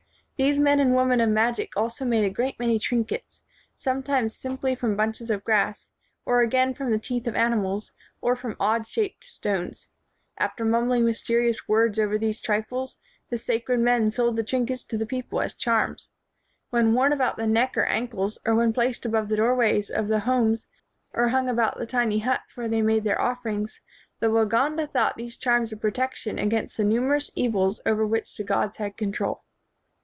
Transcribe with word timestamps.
These 0.43 0.57
men 0.59 0.79
and 0.79 0.95
women 0.95 1.21
of 1.21 1.29
magic 1.29 1.71
also 1.77 2.03
made 2.03 2.25
a 2.25 2.29
great 2.31 2.57
many 2.59 2.79
trinkets, 2.79 3.43
sometimes 3.75 4.35
simply 4.35 4.73
from 4.73 4.95
bunches 4.95 5.29
of 5.29 5.43
grass, 5.43 5.91
or 6.25 6.41
again 6.41 6.73
from 6.73 6.89
the 6.89 6.97
teeth 6.97 7.27
of 7.27 7.35
animals, 7.35 7.91
or 8.21 8.35
from 8.35 8.55
odd 8.59 8.87
shaped 8.87 9.23
stones. 9.23 9.87
After 10.39 10.65
mumbling 10.65 11.05
mysterious 11.05 11.67
words 11.67 11.99
over 11.99 12.17
these 12.17 12.41
trifles, 12.41 12.97
the 13.29 13.37
sacred 13.37 13.81
men 13.81 14.09
sold 14.09 14.35
the 14.35 14.43
trin 14.43 14.65
kets 14.65 14.83
to 14.87 14.97
tlie 14.97 15.07
people 15.07 15.41
as 15.41 15.53
charms. 15.53 16.09
When 16.71 16.95
worn 16.95 17.13
about 17.13 17.37
the 17.37 17.45
neck 17.45 17.77
or 17.77 17.83
ankles, 17.85 18.39
or 18.43 18.55
when 18.55 18.73
placed 18.73 19.05
above 19.05 19.29
the 19.29 19.37
doorways 19.37 19.91
of 19.91 20.07
the 20.07 20.21
homes 20.21 20.65
or 21.13 21.27
hung 21.27 21.49
about 21.49 21.77
the 21.77 21.85
tiny 21.85 22.17
huts 22.17 22.57
where 22.57 22.67
they 22.67 22.81
made 22.81 23.03
their 23.03 23.17
113 23.19 23.19
WHITE 23.21 23.45
MAN 23.45 23.65
OF 24.27 24.33
WORK 24.33 24.53
offerings, 24.55 24.77
the 24.79 24.87
Waganda 24.87 24.91
thought 24.91 25.17
these 25.17 25.37
charms 25.37 25.71
a 25.71 25.77
protection 25.77 26.39
against 26.39 26.77
the 26.77 26.83
numerous 26.83 27.29
evils 27.35 27.79
over 27.85 28.07
which 28.07 28.35
the 28.35 28.43
gods 28.43 28.77
had 28.77 28.97
control. 28.97 29.43